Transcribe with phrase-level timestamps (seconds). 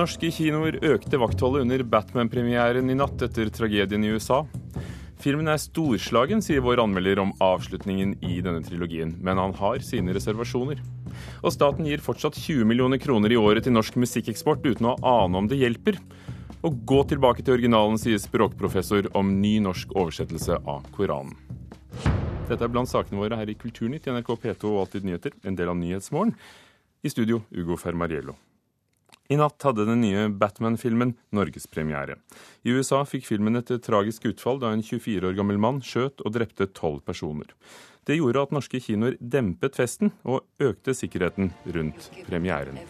[0.00, 4.38] Norske kinoer økte vaktholdet under Batman-premieren i natt etter tragedien i USA.
[5.20, 10.14] Filmen er storslagen, sier vår anmelder om avslutningen i denne trilogien, men han har sine
[10.16, 10.80] reservasjoner.
[11.44, 15.42] Og staten gir fortsatt 20 millioner kroner i året til norsk musikkeksport uten å ane
[15.42, 16.00] om det hjelper.
[16.64, 21.36] Og gå tilbake til originalen, sier språkprofessor om ny norsk oversettelse av Koranen.
[22.48, 25.60] Dette er blant sakene våre her i Kulturnytt i NRK P2 og Alltid nyheter, en
[25.60, 26.38] del av Nyhetsmorgen.
[27.04, 28.40] I studio Ugo Fermariello.
[29.30, 32.16] I natt hadde den nye Batman-filmen norgespremiere.
[32.66, 36.34] I USA fikk filmen et tragisk utfall da en 24 år gammel mann skjøt og
[36.34, 37.52] drepte tolv personer.
[38.10, 42.80] Det gjorde at norske kinoer dempet festen og økte sikkerheten rundt premieren.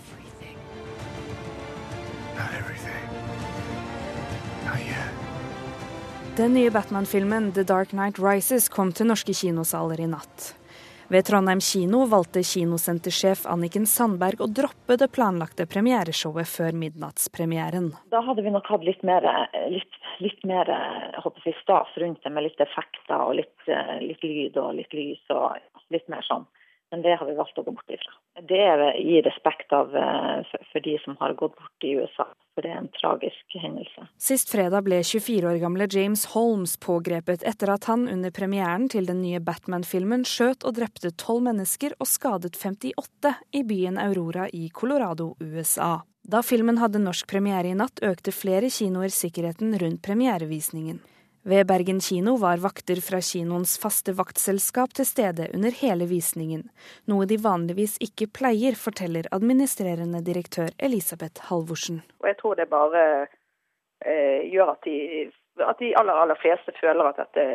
[6.40, 10.54] Den nye Batman-filmen The Dark Night Rises kom til norske kinosaler i natt.
[11.10, 17.88] Ved Trondheim kino valgte kinosentersjef Anniken Sandberg å droppe det planlagte premiereshowet før midnattspremieren.
[18.14, 19.26] Da hadde vi nok hatt litt mer,
[19.72, 23.66] litt, litt mer jeg, stas rundt det, med litt effekter og litt,
[24.04, 25.58] litt lyd og litt lys og
[25.90, 26.46] litt mer sånn.
[26.90, 28.16] Men det har vi valgt å gå bort ifra.
[28.48, 32.62] Det er i respekt av, eh, for de som har gått bort i USA, for
[32.62, 34.08] det er en tragisk hendelse.
[34.18, 39.06] Sist fredag ble 24 år gamle James Holmes pågrepet etter at han under premieren til
[39.06, 44.68] den nye Batman-filmen skjøt og drepte tolv mennesker og skadet 58 i byen Aurora i
[44.74, 46.02] Colorado, USA.
[46.26, 51.00] Da filmen hadde norsk premiere i natt, økte flere kinoer sikkerheten rundt premierevisningen.
[51.42, 56.66] Ved Bergen kino var vakter fra kinoens faste vaktselskap til stede under hele visningen,
[57.08, 62.02] noe de vanligvis ikke pleier, forteller administrerende direktør Elisabeth Halvorsen.
[62.20, 63.04] Og jeg tror det bare
[64.04, 64.98] eh, gjør at de,
[65.64, 67.46] at de aller, aller fleste føler at dette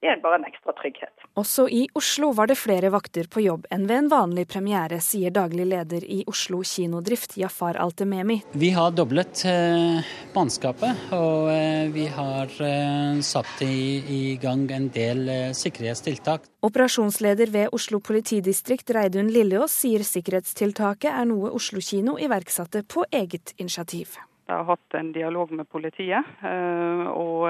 [0.00, 1.12] det er bare en ekstra trygghet.
[1.40, 5.32] Også i Oslo var det flere vakter på jobb enn ved en vanlig premiere, sier
[5.34, 8.38] daglig leder i Oslo kinodrift, Jafar Altememi.
[8.56, 10.00] Vi har doblet eh,
[10.32, 16.48] mannskapet, og eh, vi har eh, satt i, i, gang en del eh, sikkerhetstiltak.
[16.64, 23.52] Operasjonsleder ved Oslo politidistrikt, Reidun Lilleås, sier sikkerhetstiltaket er noe Oslo kino iverksatte på eget
[23.60, 24.16] initiativ.
[24.48, 27.46] Jeg har hatt en dialog med politiet, eh, og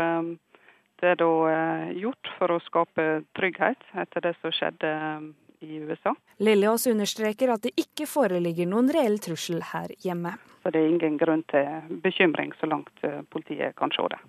[1.07, 3.07] er da eh, gjort for å skape
[3.39, 5.29] trygghet etter det som skjedde eh,
[5.67, 6.15] i USA.
[6.41, 10.35] Lilleås understreker at det ikke foreligger noen reell trussel her hjemme.
[10.63, 14.21] Så det er ingen grunn til bekymring så langt eh, politiet kan se det.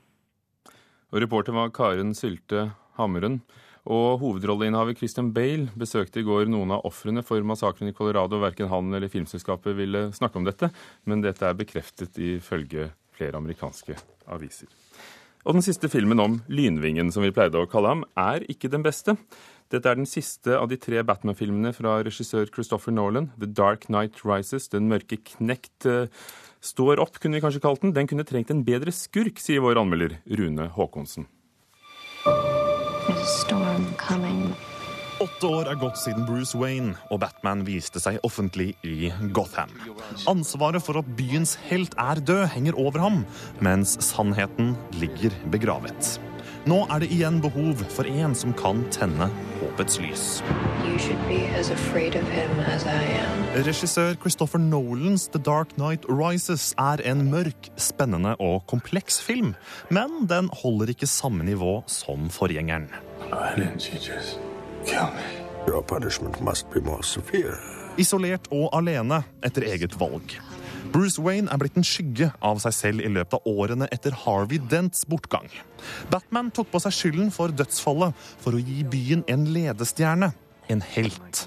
[1.12, 3.42] Og Reporter var Karen Sylte Hammeren.
[3.92, 8.38] Og hovedrolleinnehaver Christian Bale besøkte i går noen av ofrene for massakren i Colorado.
[8.44, 10.70] Verken han eller filmselskapet ville snakke om dette,
[11.10, 13.98] men dette er bekreftet ifølge flere amerikanske
[14.30, 14.70] aviser.
[15.46, 18.86] Og den siste filmen om Lynvingen, som vi pleide å kalle ham, er ikke den
[18.86, 19.18] beste.
[19.72, 23.32] Dette er den siste av de tre Batman-filmene fra regissør Christopher Nolan.
[23.40, 26.08] The Dark Night Rises, Den mørke knekt, eh,
[26.62, 27.94] står opp, kunne vi kanskje kalt den.
[27.94, 31.28] Den kunne trengt en bedre skurk, sier vår anmelder Rune Haakonsen.
[33.26, 34.54] storm coming.
[35.22, 39.70] Åtte år er gått siden Bruce Wayne og Batman viste seg offentlig i Gotham.
[40.30, 43.20] Ansvaret for at byens helt er død, henger over ham,
[43.62, 46.16] mens sannheten ligger begravet.
[46.66, 50.26] Nå er det igjen behov for en som kan tenne håpets lys.
[53.62, 59.54] Regissør Christopher Nolans The Dark Night Rises er en mørk, spennende og kompleks film,
[59.94, 62.90] men den holder ikke samme nivå som forgjengeren.
[68.02, 70.34] Isolert og alene etter eget valg.
[70.92, 74.60] Bruce Wayne er blitt en skygge av seg selv i løpet av årene etter Harvey
[74.72, 75.48] Dents bortgang.
[76.12, 80.34] Batman tok på seg skylden for dødsfallet for å gi byen en ledestjerne,
[80.72, 81.46] en helt.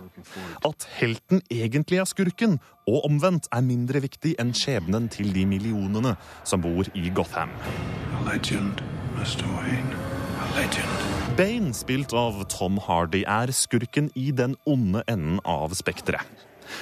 [0.65, 2.59] At helten egentlig er skurken,
[2.89, 7.53] og omvendt, er mindre viktig enn skjebnen til de millionene som bor i Gotham.
[8.15, 8.85] A legend,
[9.19, 9.49] Mr.
[9.57, 10.14] Wayne.
[11.35, 16.23] Bane, spilt av Tom Hardy, er skurken i den onde enden av spekteret.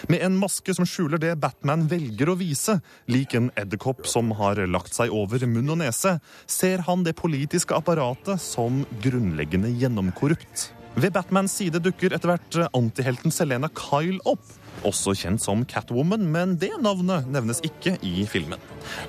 [0.09, 2.79] Med en maske som skjuler det Batman velger å vise,
[3.11, 7.77] lik en edderkopp som har lagt seg over munn og nese, ser han det politiske
[7.77, 10.71] apparatet som grunnleggende gjennomkorrupt.
[10.93, 14.45] Ved Batmans side dukker etter hvert antihelten Selena Kyle opp
[14.87, 18.61] også kjent som Catwoman, men det navnet nevnes ikke i filmen.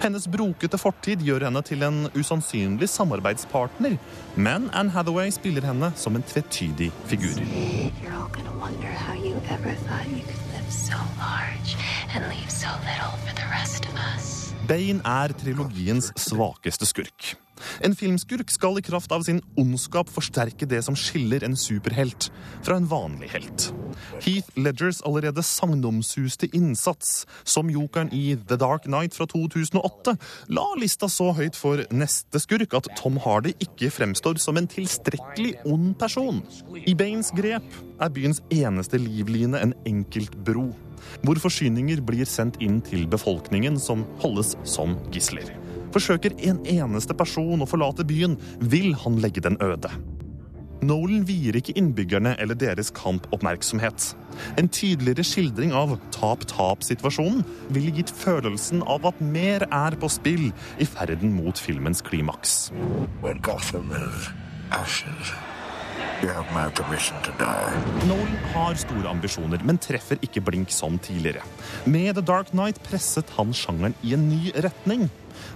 [0.04, 3.98] Hennes brokete fortid gjør henne til en usannsynlig samarbeidspartner,
[4.36, 7.40] men Anne Hathaway spiller henne som en tvetydig figur.
[14.68, 17.34] Bane er trilogiens svakeste skurk.
[17.86, 22.30] En filmskurk skal i kraft av sin ondskap forsterke det som skiller en superhelt
[22.66, 23.68] fra en vanlig helt.
[24.24, 30.16] Heath Ledgers allerede sagnomsuste innsats som jokeren i The Dark Night fra 2008
[30.56, 35.56] la lista så høyt for neste skurk at Tom Hardy ikke fremstår som en tilstrekkelig
[35.70, 36.42] ond person.
[36.74, 37.66] I Baines grep
[38.02, 40.72] er byens eneste livline en enkelt bro,
[41.24, 45.63] hvor forsyninger blir sendt inn til befolkningen som holdes som gisler.
[45.94, 49.92] Forsøker en eneste person å forlate byen, vil han legge den øde.
[50.84, 54.10] Nolan vier ikke innbyggerne eller deres kamp oppmerksomhet.
[54.60, 60.50] En tydeligere skildring av tap-tap-situasjonen ville gitt følelsen av at mer er på spill
[60.82, 62.74] i ferden mot filmens klimaks.
[63.22, 64.30] When Gotham is
[64.72, 65.34] ashes,
[68.08, 71.44] Nolan har store ambisjoner, men treffer ikke blink som tidligere.
[71.86, 75.10] Med The Dark Knight presset han sjangeren i en ny retning.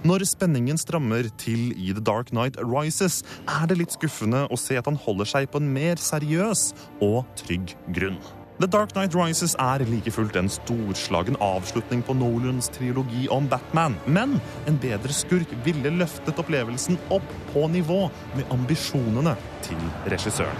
[0.06, 4.78] Når spenningen strammer til i The Dark Knight Rises, er det litt skuffende å se
[4.78, 6.68] at han holder seg på en mer seriøs
[7.04, 8.20] og trygg grunn.
[8.60, 13.94] The Dark Knight Rises er like fullt en storslagen avslutning på Nolans trilogi om Batman,
[14.06, 18.00] men en bedre skurk ville løftet opplevelsen opp på nivå
[18.34, 19.78] med ambisjonene til
[20.10, 20.58] regissøren.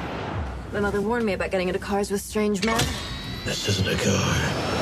[0.72, 2.78] My mother warned me about getting into cars with strange men.
[3.44, 4.77] This isn't a car.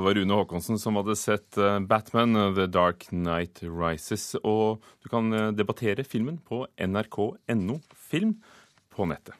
[0.00, 4.30] Det var Rune Haakonsen som hadde sett eh, Batman eh, The Dark Night Rises.
[4.40, 7.76] Og du kan eh, debattere filmen på nrk.no
[8.08, 8.32] film
[8.96, 9.36] på nettet.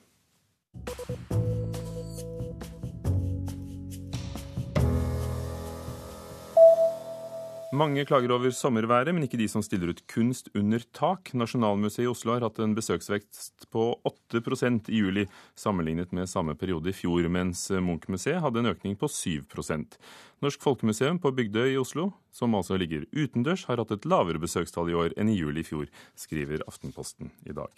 [7.70, 11.30] Mange klager over sommerværet, men ikke de som stiller ut kunst under tak.
[11.38, 15.22] Nasjonalmuseet i Oslo har hatt en besøksvekst på 8% i juli
[15.54, 20.00] sammenlignet med samme periode i fjor, mens Munch-museet hadde en økning på 7%
[20.42, 24.90] Norsk Folkemuseum på Bygdøy i Oslo, som altså ligger utendørs, har hatt et lavere besøkstall
[24.90, 25.86] i år enn i juli i fjor,
[26.18, 27.70] skriver Aftenposten i dag.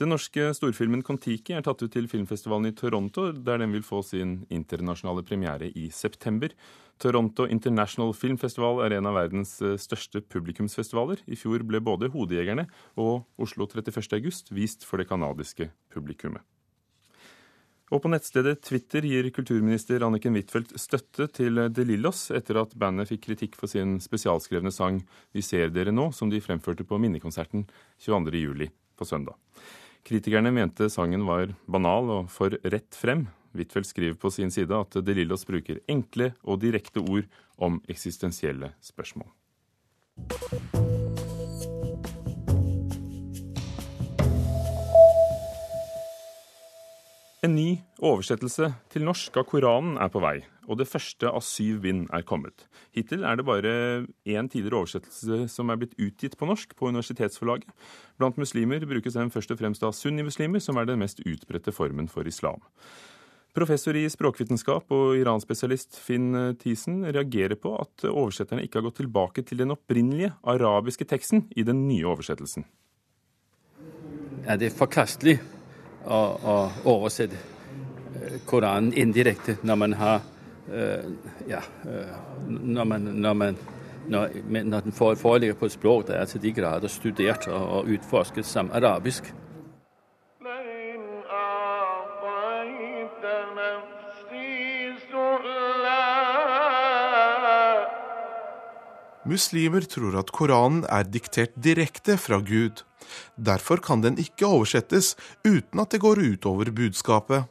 [0.00, 3.98] Den norske storfilmen Kon-Tiki er tatt ut til filmfestivalen i Toronto, der den vil få
[4.00, 6.54] sin internasjonale premiere i september.
[6.96, 11.20] Toronto International Film Festival er en av verdens eh, største publikumsfestivaler.
[11.28, 12.64] I fjor ble både Hodejegerne
[12.96, 14.08] og Oslo 31.
[14.16, 16.40] august vist for det canadiske publikummet.
[17.92, 23.10] Og på nettstedet Twitter gir kulturminister Anniken Huitfeldt støtte til De Lillos etter at bandet
[23.12, 25.02] fikk kritikk for sin spesialskrevne sang
[25.34, 27.68] 'Vi ser dere nå', som de fremførte på minnekonserten
[28.00, 28.70] 22.07.
[28.96, 29.36] på søndag.
[30.06, 33.26] Kritikerne mente sangen var banal og for rett frem.
[33.56, 37.26] Huitfeldt skriver på sin side at De Lillos bruker enkle og direkte ord
[37.58, 39.28] om eksistensielle spørsmål.
[47.40, 51.78] En ny oversettelse til norsk av Koranen er på vei, og det første av syv
[51.86, 52.66] bind er kommet.
[52.92, 53.70] Hittil er det bare
[54.28, 57.70] én tidligere oversettelse som er blitt utgitt på norsk på universitetsforlaget.
[58.20, 62.10] Blant muslimer brukes den først og fremst av sunnimuslimer, som er den mest utbredte formen
[62.12, 62.60] for islam.
[63.56, 69.46] Professor i språkvitenskap og iranspesialist Finn Thiesen reagerer på at oversetterne ikke har gått tilbake
[69.48, 72.68] til den opprinnelige arabiske teksten i den nye oversettelsen.
[74.44, 75.38] Er det forkastelig
[76.06, 76.20] å,
[76.52, 77.38] og oversette
[78.46, 80.20] Koranen indirekte når man har
[81.48, 81.60] ja,
[82.46, 83.56] når, man, når, man,
[84.06, 87.94] når, når den foreligger på et språk der er til de grader studert og, og
[87.96, 89.32] utforsket som arabisk.
[99.30, 102.82] Muslimer tror at Koranen er diktert direkte fra Gud.
[103.36, 105.14] Derfor kan den ikke oversettes
[105.46, 107.48] uten at det går utover budskapet.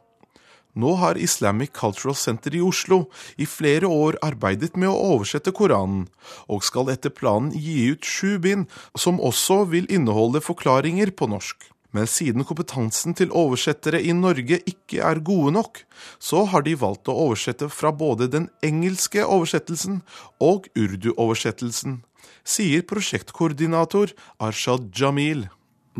[0.79, 3.07] Nå har Islamic Cultural Center i Oslo
[3.41, 6.05] i flere år arbeidet med å oversette Koranen,
[6.47, 11.57] og skal etter planen gi ut sju bind som også vil inneholde forklaringer på norsk.
[11.91, 15.81] Men siden kompetansen til oversettere i Norge ikke er gode nok,
[16.21, 20.03] så har de valgt å oversette fra både den engelske oversettelsen
[20.37, 22.03] og urdu-oversettelsen,
[22.43, 25.47] sier prosjektkoordinator Arshad Jamil.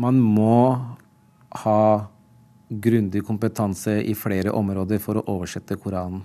[0.00, 0.78] Man må
[1.64, 1.82] ha
[2.70, 6.22] grundig kompetanse i flere områder for å oversette Koranen.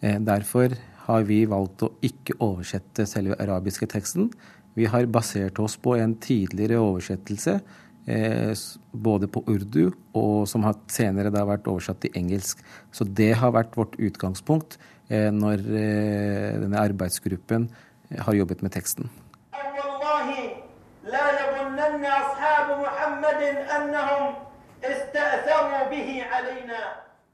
[0.00, 0.74] Derfor
[1.06, 4.28] har vi valgt å ikke oversette selve arabiske teksten.
[4.76, 7.58] Vi har basert oss på en tidligere oversettelse
[8.92, 12.62] både på urdu og som har senere da vært oversatt til engelsk.
[12.92, 14.78] Så det har vært vårt utgangspunkt
[15.10, 17.68] når denne arbeidsgruppen
[18.24, 19.10] har jobbet med teksten.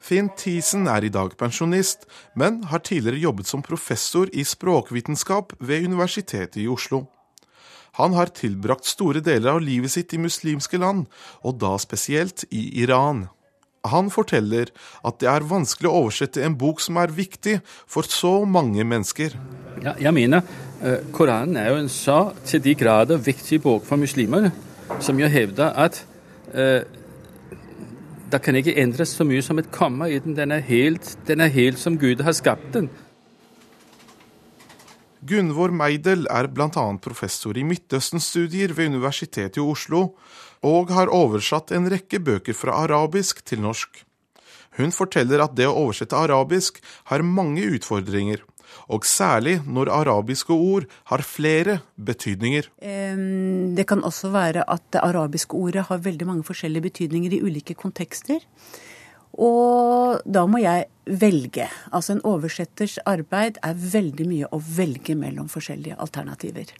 [0.06, 2.06] Finn Thiesen er i dag pensjonist,
[2.38, 7.08] men har tidligere jobbet som professor i språkvitenskap ved Universitetet i Oslo.
[7.98, 11.08] Han har tilbrakt store deler av livet sitt i muslimske land,
[11.42, 13.26] og da spesielt i Iran.
[13.92, 14.72] Han forteller
[15.06, 19.36] at det er vanskelig å oversette en bok som er viktig for så mange mennesker.
[19.84, 20.44] Ja, jeg mener,
[20.82, 24.50] uh, Koranen er jo en så til de grader viktig bok for muslimer,
[25.02, 25.98] som jo hevder at
[26.54, 26.84] eh,
[28.30, 30.36] det kan ikke endres så mye som et komma i den.
[30.38, 32.88] Den er, helt, den er helt som Gud har skapt den.
[35.26, 36.86] Gunvor Meidel er bl.a.
[37.02, 40.12] professor i Midtøsten-studier ved Universitetet i Oslo,
[40.66, 44.02] og har oversatt en rekke bøker fra arabisk til norsk.
[44.76, 48.42] Hun forteller at det å oversette arabisk har mange utfordringer,
[48.92, 52.68] og særlig når arabiske ord har flere betydninger.
[53.76, 57.78] Det kan også være at det arabiske ordet har veldig mange forskjellige betydninger i ulike
[57.78, 58.42] kontekster.
[59.36, 61.66] Og da må jeg velge.
[61.94, 66.72] Altså en oversetters arbeid er veldig mye å velge mellom forskjellige alternativer.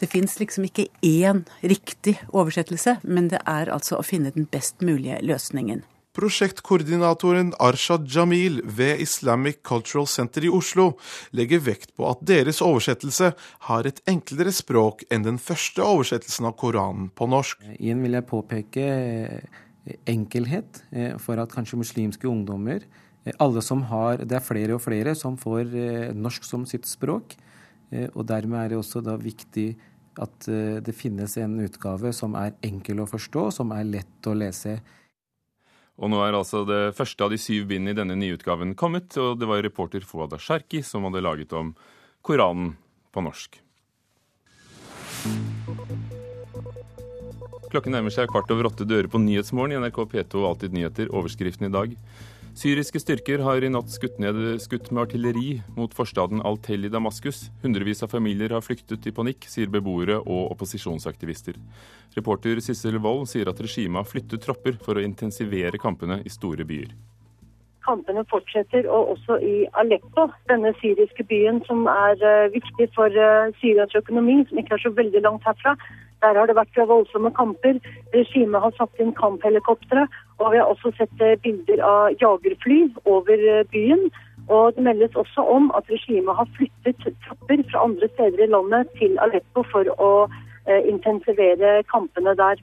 [0.00, 4.82] Det fins liksom ikke én riktig oversettelse, men det er altså å finne den best
[4.82, 5.84] mulige løsningen.
[6.18, 10.96] Prosjektkoordinatoren Arshad Jamil ved Islamic Cultural Center i Oslo
[11.30, 13.30] legger vekt på at deres oversettelse
[13.68, 17.62] har et enklere språk enn den første oversettelsen av Koranen på norsk.
[17.78, 18.88] Igjen vil jeg påpeke
[20.08, 24.82] enkelhet eh, for at kanskje muslimske ungdommer eh, alle som har, Det er flere og
[24.84, 27.36] flere som får eh, norsk som sitt språk.
[27.88, 29.70] Og dermed er det også da viktig
[30.20, 30.44] at
[30.84, 34.74] det finnes en utgave som er enkel å forstå, som er lett å lese.
[35.96, 39.40] Og nå er altså det første av de syv bindene i denne nyutgaven kommet, og
[39.40, 41.72] det var reporter Fouad Sharki som hadde laget om
[42.20, 42.74] Koranen
[43.08, 43.56] på norsk.
[47.68, 51.10] Klokken nærmer seg kvart over åtte dører på Nyhetsmorgen i NRK P2 og Alltid nyheter.
[51.12, 51.90] Overskriften i dag.
[52.56, 57.44] Syriske styrker har i natt skutt, ned, skutt med artilleri mot forstaden Al-Tel i Damaskus.
[57.62, 61.60] Hundrevis av familier har flyktet i panikk, sier beboere og opposisjonsaktivister.
[62.16, 66.66] Reporter Sissel Wold sier at regimet har flyttet tropper for å intensivere kampene i store
[66.66, 66.96] byer.
[67.84, 73.54] Kampene fortsetter, og også i Aleppo, denne syriske byen som er uh, viktig for uh,
[73.60, 75.76] Syrias økonomi, som ikke er så veldig langt herfra.
[76.22, 77.78] Der har det vært voldsomme kamper.
[78.14, 80.06] Regimet har satt inn kamphelikoptre.
[80.38, 84.08] Og vi har også sett eh, bilder av jagerfly over eh, byen.
[84.48, 88.90] Og det meldes også om at regimet har flyttet tropper fra andre steder i landet
[88.98, 90.12] til Aleppo for å
[90.66, 92.62] eh, intensivere kampene der.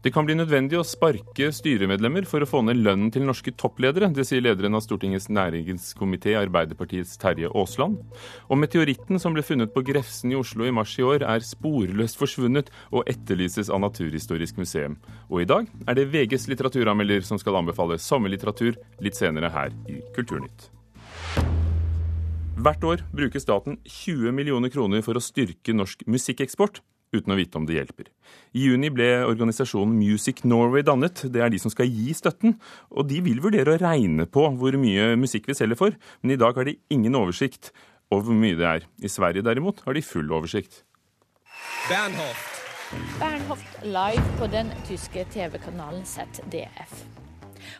[0.00, 4.08] Det kan bli nødvendig å sparke styremedlemmer for å få ned lønnen til norske toppledere.
[4.16, 7.98] Det sier lederen av Stortingets næringskomité, Arbeiderpartiets Terje Aasland.
[8.48, 12.16] Og meteoritten som ble funnet på Grefsen i Oslo i mars i år, er sporløst
[12.16, 14.96] forsvunnet og etterlyses av Naturhistorisk museum.
[15.28, 20.00] Og i dag er det VGs litteraturanmelder som skal anbefale sommerlitteratur litt senere her i
[20.16, 20.70] Kulturnytt.
[22.60, 26.80] Hvert år bruker staten 20 millioner kroner for å styrke norsk musikkeksport
[27.14, 28.08] uten å vite om det hjelper.
[28.54, 31.24] I juni ble organisasjonen Music Norway dannet.
[31.32, 32.56] Det er de som skal gi støtten.
[32.94, 36.40] Og de vil vurdere å regne på hvor mye musikk vi selger for, men i
[36.40, 37.72] dag har de ingen oversikt
[38.10, 38.88] over hvor mye det er.
[39.02, 40.82] I Sverige derimot har de full oversikt.
[41.88, 42.58] Bernhoft.
[43.20, 47.04] Bernhoft live på den tyske TV-kanalen ZDF.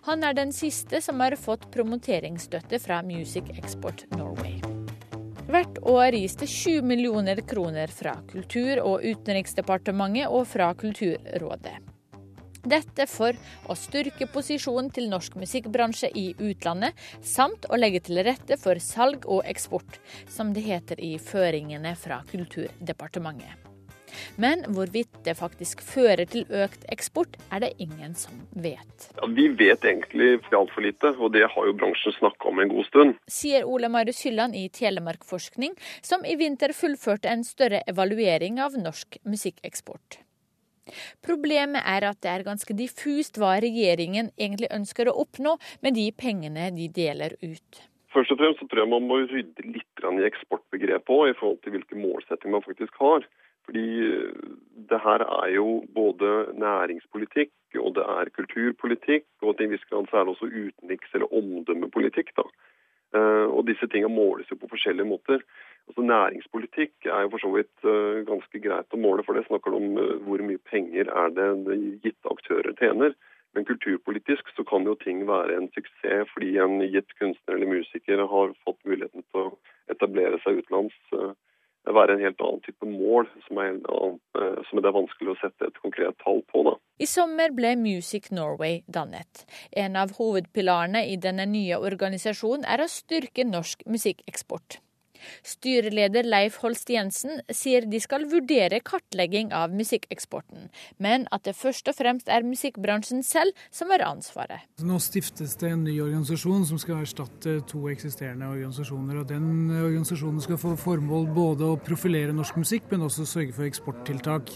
[0.06, 4.59] Han er den siste som har fått promoteringsstøtte fra Music Export Norway.
[5.50, 11.72] Hvert år gis det 20 millioner kroner fra Kultur- og utenriksdepartementet og fra Kulturrådet.
[12.70, 13.34] Dette for
[13.66, 19.26] å styrke posisjonen til norsk musikkbransje i utlandet, samt å legge til rette for salg
[19.26, 19.98] og eksport,
[20.30, 23.69] som det heter i føringene fra Kulturdepartementet.
[24.40, 29.10] Men hvorvidt det faktisk fører til økt eksport, er det ingen som vet.
[29.16, 32.88] Ja, vi vet egentlig altfor lite, og det har jo bransjen snakka om en god
[32.88, 33.20] stund.
[33.30, 39.20] Sier Ole Marius Hylland i Telemarkforskning, som i vinter fullførte en større evaluering av norsk
[39.28, 40.20] musikkeksport.
[41.22, 46.08] Problemet er at det er ganske diffust hva regjeringen egentlig ønsker å oppnå med de
[46.16, 47.84] pengene de deler ut.
[48.10, 51.60] Først og fremst så tror jeg man må rydde litt i eksportbegrepet òg, i forhold
[51.62, 53.26] til hvilke målsettinger man faktisk har.
[53.70, 54.30] Fordi eh,
[54.90, 60.08] det her er jo både næringspolitikk og det er kulturpolitikk, og til en viss grad
[60.10, 62.32] er det også utenriks- eller omdømmepolitikk.
[62.36, 62.42] da.
[63.14, 65.38] Eh, og disse tingene måles jo på forskjellige måter.
[65.86, 69.76] Altså Næringspolitikk er jo for så vidt eh, ganske greit å måle, for det snakker
[69.78, 69.86] om
[70.26, 73.14] hvor mye penger er det gitte aktører tjener.
[73.54, 78.26] Men kulturpolitisk så kan jo ting være en suksess fordi en gitt kunstner eller musiker
[78.34, 79.54] har fått muligheten til å
[79.94, 80.98] etablere seg utenlands
[81.88, 85.38] være en helt annen type mål, som er, annen, eh, som det er vanskelig å
[85.40, 86.64] sette et konkret tall på.
[86.68, 86.76] Da.
[87.00, 89.46] I sommer ble Music Norway dannet.
[89.72, 94.80] En av hovedpilarene i denne nye organisasjonen er å styrke norsk musikkeksport.
[95.46, 101.90] Styreleder Leif Holst Jensen sier de skal vurdere kartlegging av musikkeksporten, men at det først
[101.90, 104.66] og fremst er musikkbransjen selv som har ansvaret.
[104.84, 109.20] Nå stiftes det en ny organisasjon som skal erstatte to eksisterende organisasjoner.
[109.22, 113.68] og Den organisasjonen skal få formål både å profilere norsk musikk, men også sørge for
[113.68, 114.52] eksporttiltak.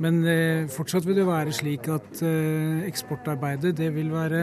[0.00, 4.40] Men eh, fortsatt vil det være slik at eh, eksportarbeidet det vil være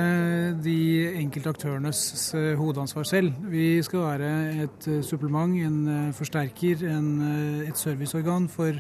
[0.61, 0.77] de
[1.17, 2.01] enkelte aktørenes
[2.37, 3.33] eh, hovedansvar selv.
[3.51, 4.31] Vi skal være
[4.65, 5.01] et eh,
[5.37, 8.73] supplement, en eh, forsterker, en, eh, et serviceorgan for,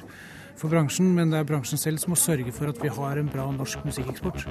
[0.55, 1.13] for bransjen.
[1.13, 3.83] Men det er bransjen selv som må sørge for at vi har en bra norsk
[3.85, 4.47] musikkeksport.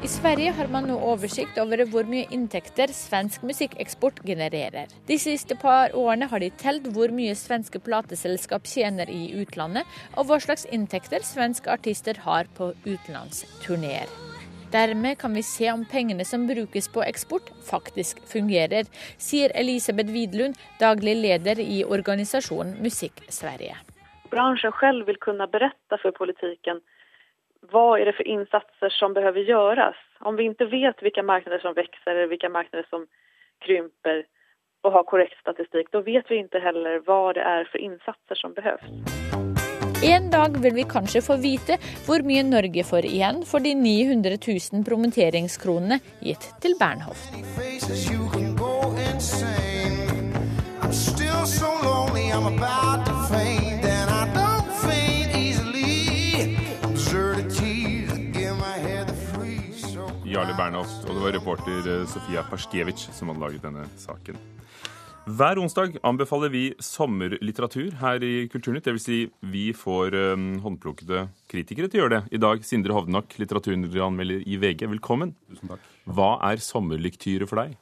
[0.00, 4.88] I Sverige har man nå oversikt over hvor mye inntekter svensk musikkeksport genererer.
[5.06, 9.84] De siste par årene har de telt hvor mye svenske plateselskap tjener i utlandet,
[10.16, 14.29] og hva slags inntekter svenske artister har på utenlandsturneer.
[14.72, 18.86] Dermed kan vi se om pengene som brukes på eksport, faktisk fungerer,
[19.18, 23.74] sier Elisabeth Widlund, daglig leder i organisasjonen Musikk Sverige.
[24.30, 26.78] Bransjen selv vil kunne berette for politikken
[27.72, 29.98] hva er det for innsatser som behøver gjøres.
[30.24, 33.08] Om vi ikke vet hvilke markeder som vokser eller hvilke markeder som
[33.66, 34.22] krymper,
[34.86, 38.54] og har korrekt statistikk, da vet vi ikke heller hva det er for innsatser som
[38.56, 39.39] behøves.
[40.02, 41.76] En dag vil vi kanskje få vite
[42.06, 47.34] hvor mye Norge får igjen for de 900 000 promoteringskronene gitt til Bernhoft.
[60.30, 64.40] Jarle Bernhoft, og det var reporter eh, Sofia Paskevitsj som hadde laget denne saken.
[65.28, 68.86] Hver onsdag anbefaler vi sommerlitteratur her i Kulturnytt.
[68.88, 69.04] Dvs.
[69.04, 69.18] Si
[69.52, 72.22] vi får um, håndplukkede kritikere til å gjøre det.
[72.34, 74.86] I dag Sindre Hovdenak, litteraturanmelder i VG.
[74.96, 75.34] Velkommen.
[75.52, 75.84] Tusen takk.
[76.10, 77.76] Hva er sommerlektyre for deg?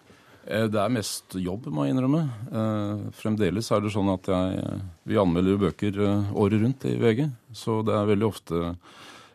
[0.49, 2.25] Eh, Det er mest jobb, må jeg innrømme.
[2.51, 6.03] Eh, Fremdeles er det sånn at jeg, eh, vi anmelder bøker
[6.35, 8.75] året rundt i VG, så det er veldig ofte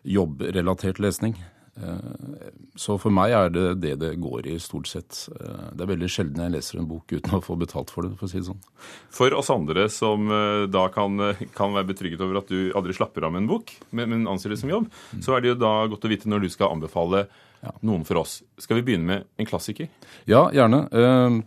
[0.04, 1.34] jobbrelatert lesning.
[1.76, 5.28] Eh, Så for meg er det det det går i, stort sett.
[5.34, 8.16] Eh, Det er veldig sjelden jeg leser en bok uten å få betalt for det,
[8.18, 8.60] for å si det sånn.
[9.10, 11.18] For oss andre som eh, da kan,
[11.54, 14.50] kan være betrygget over at du aldri slapper av med en bok, men, men anser
[14.54, 14.86] det som jobb,
[15.20, 17.26] så er det jo da godt å vite når du skal anbefale
[17.80, 18.42] noen for oss.
[18.60, 19.88] Skal vi begynne med en klassiker?
[20.28, 20.82] Ja, gjerne.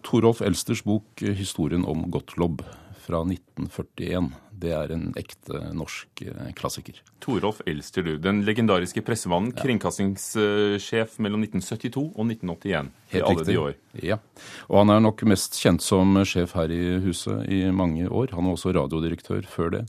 [0.01, 2.63] Torolf Elsters bok 'Historien om Gottlob'
[3.07, 4.31] fra 1941.
[4.57, 6.99] Det er en ekte norsk eh, klassiker.
[7.23, 8.19] Torolf Elsterud.
[8.23, 12.91] Den legendariske pressemannen, kringkastingssjef mellom 1972 og 1981.
[13.13, 13.77] I alle de år.
[14.03, 14.19] Ja.
[14.67, 18.33] Og han er nok mest kjent som sjef her i huset i mange år.
[18.35, 19.85] Han var også radiodirektør før det.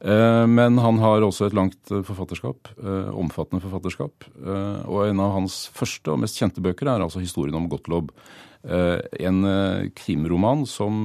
[0.00, 2.72] Eh, Men han har også et langt eh, forfatterskap,
[3.12, 4.28] omfattende forfatterskap.
[4.86, 8.12] Og en av hans første og mest kjente bøker er altså 'Historien om Gottlob'.
[8.66, 9.44] En
[9.94, 11.04] krimroman som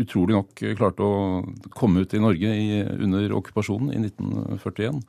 [0.00, 1.42] utrolig nok klarte å
[1.74, 5.02] komme ut i Norge i, under okkupasjonen i 1941.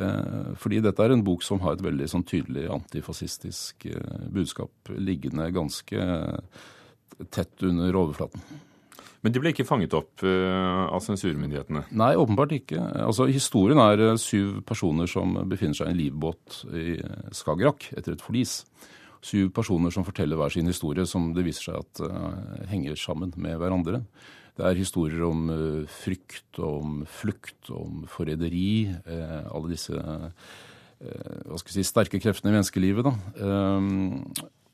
[0.00, 4.94] Eh, Fordi dette er en bok som har et veldig sånn tydelig antifascistisk eh, budskap
[4.96, 6.06] liggende ganske
[7.30, 8.42] tett under overflaten.
[9.24, 11.86] Men de ble ikke fanget opp eh, av sensurmyndighetene?
[11.96, 12.80] Nei, åpenbart ikke.
[13.06, 16.98] Altså, Historien er syv personer som befinner seg i en livbåt i
[17.32, 18.62] Skagerrak etter et forlis.
[19.24, 23.32] Syv personer som forteller hver sin historie, som det viser seg at uh, henger sammen
[23.40, 24.02] med hverandre.
[24.54, 28.92] Det er historier om uh, frykt, om flukt, om forræderi.
[29.08, 29.96] Uh, alle disse
[31.04, 33.04] hva skal jeg si, sterke kreftene i menneskelivet.
[33.04, 33.10] da.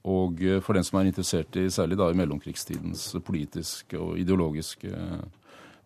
[0.07, 4.93] Og for den som er interessert i særlig da i mellomkrigstidens politiske og ideologiske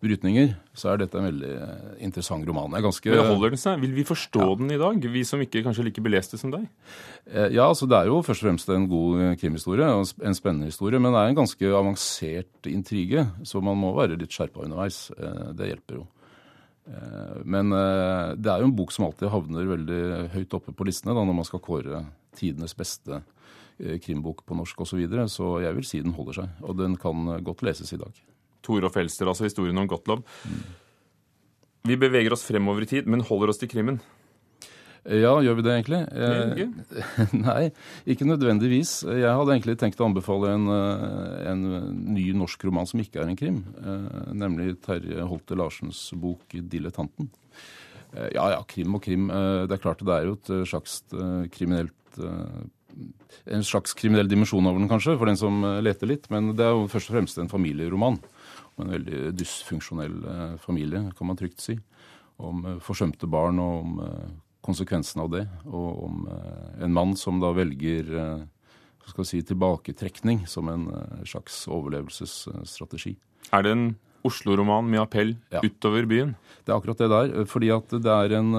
[0.05, 2.73] brytninger, så er dette en veldig eh, interessant roman.
[2.77, 3.11] Jeg ganske...
[3.11, 3.81] Men holder den seg?
[3.81, 6.67] Vil vi forstå den i dag, vi som ikke kanskje er like beleste som deg?
[7.25, 10.69] Eh, Ja, altså Det er jo først og fremst en god eh, krimhistorie, en spennende
[10.69, 11.01] historie.
[11.01, 15.07] Men det er en ganske avansert intrige, så man må være litt skjerpa underveis.
[15.55, 16.05] Det hjelper jo.
[17.49, 20.01] Men det er jo en bok som alltid havner veldig
[20.35, 22.03] høyt oppe på listene da, når man skal kåre
[22.37, 23.23] tidenes beste
[24.05, 24.91] krimbok på norsk osv.
[24.93, 25.25] Så, videre.
[25.31, 26.61] så jeg vil si den holder seg.
[26.61, 28.13] Og den kan godt leses i dag.
[28.65, 30.25] Torolf Elster, altså historien om Gottlob.
[31.85, 34.01] Vi beveger oss fremover i tid, men holder oss til krimmen.
[35.05, 35.99] Ja, gjør vi det egentlig?
[36.17, 37.63] Nei, Eh, Nei,
[38.09, 39.03] ikke nødvendigvis.
[39.05, 41.65] Jeg hadde egentlig tenkt å anbefale en, eh, en
[42.15, 47.29] ny norsk roman som ikke er en krim, eh, nemlig Terje Holte Larsens bok 'Dilettanten'.
[48.31, 49.27] Ja ja, krim og krim.
[49.27, 51.01] Det er klart det er jo et slags
[51.51, 51.91] kriminelt
[53.51, 56.29] En slags kriminell dimensjon over den, kanskje, for den som leter litt.
[56.31, 58.17] Men det er jo først og fremst en familieroman.
[58.75, 61.77] Om en veldig dysfunksjonell eh, familie, kan man trygt si.
[62.37, 65.43] om eh, forsømte barn og om konsekvensen konsekvensene av det.
[65.69, 68.09] Og om eh, en mann som da velger
[69.05, 70.87] skal si, tilbaketrekning som en
[71.29, 73.13] slags overlevelsesstrategi.
[73.53, 73.83] Er det en
[74.25, 75.61] Oslo-roman med appell ja.
[75.61, 76.31] utover byen?
[76.65, 77.45] Det er akkurat det der.
[77.45, 78.49] Fordi at det er en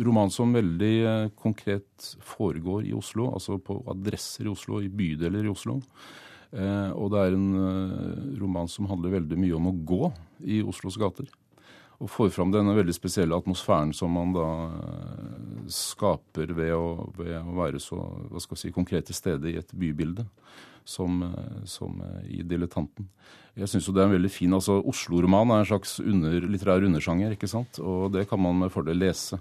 [0.00, 3.28] roman som veldig konkret foregår i Oslo.
[3.36, 5.76] Altså på adresser i Oslo, i bydeler i Oslo.
[6.48, 10.08] Og det er en roman som handler veldig mye om å gå
[10.48, 11.28] i Oslos gater
[11.98, 17.34] og får fram denne veldig spesielle atmosfæren som man da eh, skaper ved å, ved
[17.40, 17.98] å være så
[18.30, 20.28] hva skal si, konkret steder stede i et bybilde
[20.86, 23.08] som, eh, som eh, i 'Dilettanten'.
[23.58, 26.86] Jeg syns jo det er en veldig fin altså Oslo-roman er en slags under, litterær
[26.86, 27.80] undersjanger, ikke sant?
[27.82, 29.40] og det kan man med fordel lese.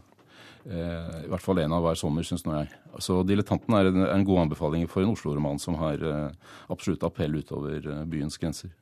[0.67, 2.71] Eh, I hvert fall én av hver sommer, syns nå jeg.
[2.99, 6.31] Så 'Dilettanten' er en, en god anbefaling for en Oslo-roman som har eh,
[6.69, 8.73] absolutt appell utover eh, byens grenser.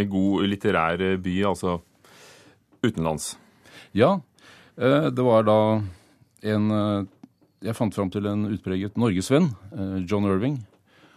[0.00, 1.80] En god litterær by, altså
[2.80, 3.34] utenlands?
[3.92, 4.20] Ja.
[4.78, 5.82] Eh, det var da
[6.42, 7.08] en
[7.64, 9.48] Jeg fant fram til en utpreget norgesvenn,
[10.06, 10.58] John Irving.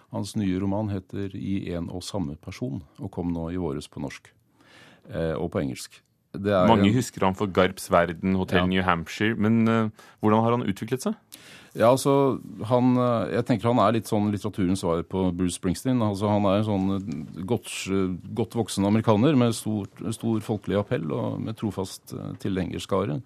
[0.09, 3.99] Hans nye roman heter 'I en og samme person' og kom nå i våres på
[3.99, 4.31] norsk.
[5.11, 6.01] Og på engelsk.
[6.37, 8.67] Mange husker han for Garps verden, Hotell ja.
[8.69, 9.35] New Hampshire.
[9.35, 11.17] Men uh, hvordan har han utviklet seg?
[11.77, 16.01] Ja, altså, han, eh, Jeg tenker han er litt sånn litteraturens svar på Bruce Springsteen.
[16.01, 17.69] Altså, han er en sånn eh, godt,
[18.33, 23.19] godt voksen amerikaner med stor, stor, folkelig appell og med trofast tilhengerskare.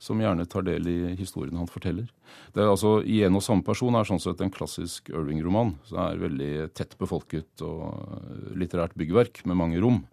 [0.00, 2.06] Som gjerne tar del i historien han forteller.
[2.54, 5.74] Det er altså, I en og samme person er sånn sett en klassisk Irving-roman.
[5.84, 10.06] som er veldig tett befolket og litterært byggverk med mange rom.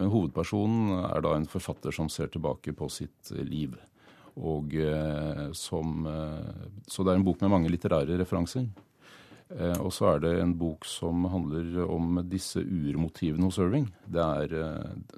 [0.00, 3.74] Men hovedpersonen er da en forfatter som ser tilbake på sitt liv.
[4.40, 8.70] Og eh, som, eh, så det er en bok med mange litterære referanser.
[9.50, 13.90] Eh, og så er det en bok som handler om disse urmotivene hos Irving.
[14.08, 14.56] Det er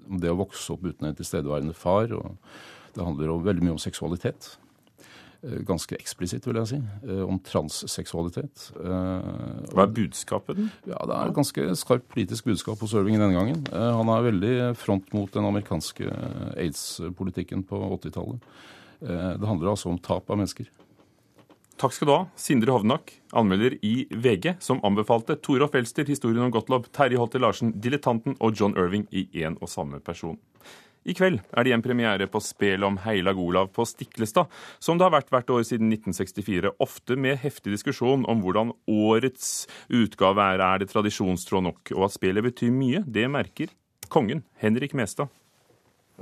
[0.08, 2.10] om det å vokse opp uten en tilstedeværende far.
[2.16, 2.34] og
[2.96, 4.56] Det handler veldig mye om seksualitet.
[5.66, 6.76] Ganske eksplisitt, vil jeg si.
[7.26, 8.68] Om transseksualitet.
[8.78, 10.60] Hva er budskapet?
[10.86, 13.64] Ja, Det er et ganske skarpt politisk budskap hos Irving denne gangen.
[13.72, 16.06] Han er veldig front mot den amerikanske
[16.62, 18.46] aids-politikken på 80-tallet.
[19.02, 20.68] Eh, det handler altså om tap av mennesker.
[21.80, 26.52] Takk skal du ha, Sindre Hovnak, anmelder i VG, som anbefalte Torolf Elster, historien om
[26.54, 30.38] Gottlob, Terje Holte Larsen, Dilettanten og John Irving i én og samme person.
[31.02, 35.08] I kveld er det igjen premiere på spelet om Heilag Olav på Stiklestad, som det
[35.08, 40.62] har vært hvert år siden 1964, ofte med heftig diskusjon om hvordan årets utgave er.
[40.62, 41.94] Er det tradisjonstråd nok?
[41.96, 43.74] Og at spelet betyr mye, det merker
[44.12, 45.32] kongen, Henrik Mestad.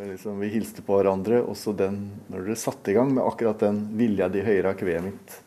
[0.00, 1.42] Liksom, vi hilste på hverandre.
[1.44, 2.00] Også den,
[2.32, 5.40] når dere satte i gang med akkurat den 'Vilja di høyra kveet mitt',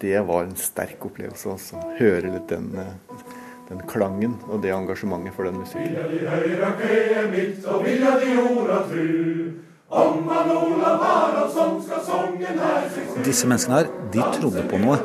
[0.00, 1.52] det var en sterk opplevelse.
[1.52, 1.82] Altså.
[1.98, 2.94] Høre litt den, eh,
[3.68, 5.96] den, klangen og det engasjementet for den musikken.
[13.24, 14.98] Disse menneskene her, de trodde på noe.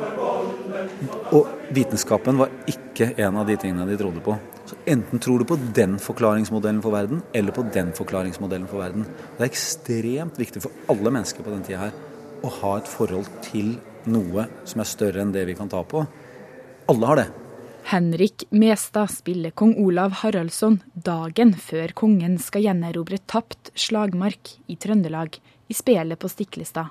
[1.36, 4.36] Og vitenskapen var ikke en av de tingene de trodde på.
[4.70, 9.06] Så enten tror du på den forklaringsmodellen for verden, eller på den forklaringsmodellen for verden.
[9.36, 11.96] Det er ekstremt viktig for alle mennesker på den tida her
[12.44, 13.74] å ha et forhold til
[14.10, 16.04] noe som er større enn det vi kan ta på.
[16.90, 17.28] Alle har det.
[17.84, 25.38] Henrik Mestad spiller kong Olav Haraldsson dagen før kongen skal gjenerobre tapt slagmark i Trøndelag
[25.70, 26.86] i spelet på Stiklestad.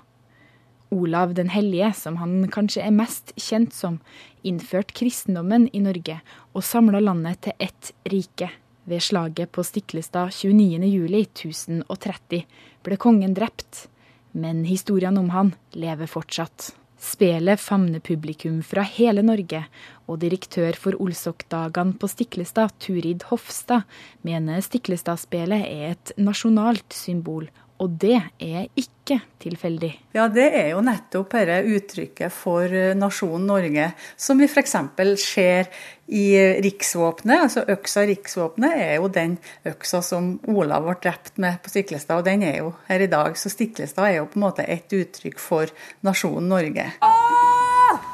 [0.89, 3.99] Olav den hellige, som han kanskje er mest kjent som,
[4.43, 6.19] innførte kristendommen i Norge
[6.54, 8.49] og samla landet til ett rike.
[8.89, 12.43] Ved slaget på Stiklestad 29.07.1030
[12.84, 13.88] ble kongen drept,
[14.32, 16.73] men historiene om han lever fortsatt.
[16.99, 19.63] Spelet famner publikum fra hele Norge,
[20.09, 23.88] og direktør for Olsokdagene på Stiklestad, Turid Hofstad,
[24.27, 27.47] mener Stiklestad-spelet er et nasjonalt symbol
[27.79, 29.91] og det er ikke tilfeldig.
[30.15, 33.85] Ja, det er jo nettopp dette uttrykket for eh, nasjonen Norge,
[34.19, 34.75] som vi f.eks.
[35.23, 35.69] ser
[36.11, 36.25] i
[36.65, 37.45] riksvåpenet.
[37.45, 39.37] Altså øksa riksvåpenet er jo den
[39.71, 43.39] øksa som Olav ble drept med på Stiklestad, og den er jo her i dag.
[43.39, 45.71] Så Stiklestad er jo på en måte et uttrykk for
[46.05, 46.89] nasjonen Norge.
[46.99, 48.09] Åh!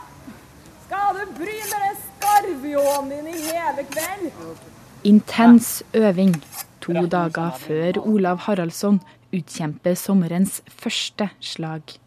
[0.86, 4.30] Skal du bryne deg skarvjåen din i hele kveld?
[5.06, 6.38] Intens øving
[6.86, 9.00] to dager før Olav Haraldsson
[9.36, 11.98] utkjempe sommerens første slag.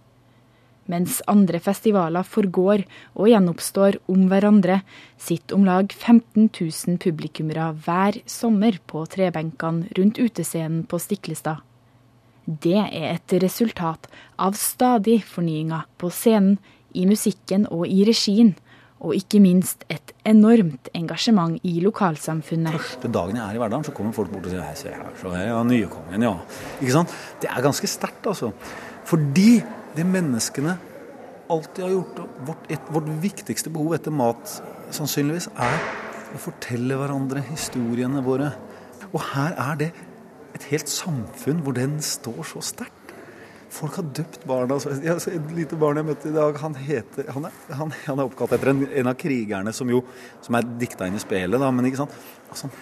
[0.88, 4.80] Mens andre festivaler forgår og gjenoppstår om hverandre,
[5.20, 11.60] sitter om lag 15 000 publikummere hver sommer på trebenkene rundt utescenen på Stiklestad.
[12.48, 14.08] Det er et resultat
[14.40, 16.56] av stadig fornyinger på scenen,
[16.96, 18.54] i musikken og i regien,
[18.98, 22.74] Og ikke minst et enormt engasjement i lokalsamfunnet.
[22.74, 25.12] Første dagen jeg er i Verdalen, så kommer folk bort og sier 'Hei, se her,
[25.20, 26.38] så er nye kongen, ja'.
[26.80, 27.14] Ikke sant?
[27.40, 28.52] Det er ganske sterkt, altså.
[29.04, 29.62] Fordi
[29.96, 30.78] det menneskene
[31.50, 35.78] alltid har gjort, og vårt, et, vårt viktigste behov etter mat sannsynligvis, er
[36.34, 38.52] å fortelle hverandre historiene våre.
[39.12, 39.92] Og her er det
[40.54, 42.97] et helt samfunn hvor den står så sterkt.
[43.70, 44.78] Folk har døpt barna.
[45.04, 48.24] ja, Et lite barn jeg møtte i dag, han, heter, han, er, han, han er
[48.30, 50.00] oppkalt etter en, en, av krigerne som jo
[50.44, 51.60] som er dikta inn i spelet.
[51.60, 52.16] da, men ikke sant?
[52.48, 52.72] Altså,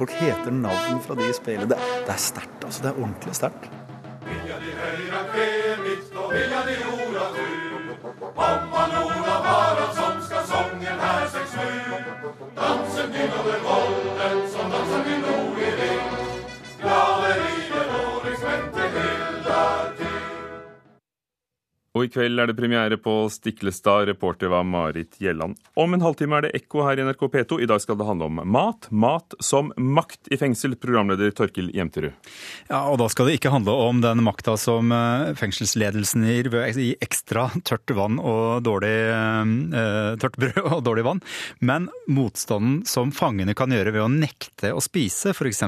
[0.00, 1.68] Folk heter navn fra de i spelet.
[1.68, 1.76] Det,
[2.06, 2.64] det er sterkt.
[2.64, 3.68] altså, Det er ordentlig sterkt.
[4.24, 5.48] Vilja de høyra kve
[5.84, 6.76] mitt, og vilja de
[22.00, 24.06] Og i kveld er det premiere på Stiklestad.
[24.08, 25.58] Reporter var Marit Gjelland.
[25.76, 27.58] Om en halvtime er det Ekko her i NRK P2.
[27.60, 28.86] I dag skal det handle om mat.
[28.88, 30.78] Mat som makt i fengsel.
[30.80, 32.14] Programleder Torkil Jemterud.
[32.70, 36.62] Ja, og da skal det ikke handle om den makta som eh, fengselsledelsen gir ved
[36.62, 41.20] å gi ekstra tørt vann og dårlig eh, tørt brød og dårlig vann,
[41.60, 45.64] men motstanden som fangene kan gjøre ved å nekte å spise, f.eks.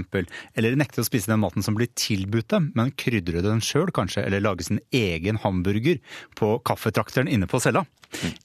[0.57, 4.25] Eller nekte å spise den maten som blir tilbudt dem, men krydre den sjøl kanskje,
[4.25, 6.01] eller lage sin egen hamburger
[6.39, 7.85] på kaffetrakteren inne på cella.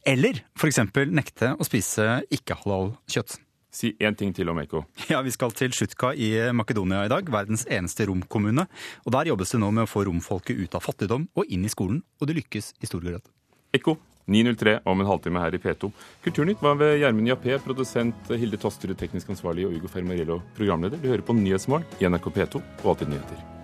[0.07, 0.79] Eller f.eks.
[1.11, 3.37] nekte å spise ikke-halal kjøtt.
[3.77, 4.85] Si én ting til om Eko.
[5.11, 8.65] Ja, Vi skal til Sjutka i Makedonia i dag, verdens eneste romkommune.
[9.05, 11.73] Og Der jobbes det nå med å få romfolket ut av fattigdom og inn i
[11.73, 13.27] skolen, og det lykkes i stor grad.
[13.75, 15.91] Ekko 9.03 om en halvtime her i P2.
[16.25, 20.99] Kulturnytt var ved Gjermund Jappé, produsent Hilde Tosterud, teknisk ansvarlig, og Ugo Fermarello, programleder.
[20.99, 23.56] Du hører på Nyhetsmorgen i NRK P2 og Alltid nyheter.